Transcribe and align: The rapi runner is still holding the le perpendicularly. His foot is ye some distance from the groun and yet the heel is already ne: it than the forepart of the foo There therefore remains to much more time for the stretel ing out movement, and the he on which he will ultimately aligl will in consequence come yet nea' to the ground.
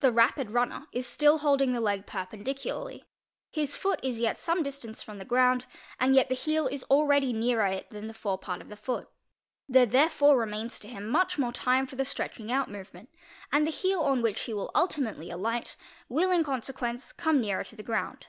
The 0.00 0.10
rapi 0.10 0.52
runner 0.52 0.88
is 0.90 1.06
still 1.06 1.38
holding 1.38 1.72
the 1.72 1.80
le 1.80 2.02
perpendicularly. 2.02 3.04
His 3.52 3.76
foot 3.76 4.00
is 4.02 4.18
ye 4.18 4.28
some 4.34 4.60
distance 4.64 5.02
from 5.02 5.18
the 5.18 5.24
groun 5.24 5.62
and 6.00 6.16
yet 6.16 6.28
the 6.28 6.34
heel 6.34 6.66
is 6.66 6.82
already 6.90 7.32
ne: 7.32 7.54
it 7.76 7.90
than 7.90 8.08
the 8.08 8.12
forepart 8.12 8.60
of 8.60 8.68
the 8.70 8.76
foo 8.76 9.06
There 9.68 9.86
therefore 9.86 10.36
remains 10.36 10.80
to 10.80 10.98
much 10.98 11.38
more 11.38 11.52
time 11.52 11.86
for 11.86 11.94
the 11.94 12.04
stretel 12.04 12.44
ing 12.44 12.50
out 12.50 12.70
movement, 12.72 13.10
and 13.52 13.64
the 13.64 13.70
he 13.70 13.94
on 13.94 14.20
which 14.20 14.40
he 14.40 14.52
will 14.52 14.72
ultimately 14.74 15.28
aligl 15.28 15.76
will 16.08 16.32
in 16.32 16.42
consequence 16.42 17.12
come 17.12 17.44
yet 17.44 17.58
nea' 17.58 17.64
to 17.66 17.76
the 17.76 17.84
ground. 17.84 18.26